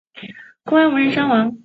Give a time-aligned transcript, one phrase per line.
[0.63, 1.59] 公安无人伤亡。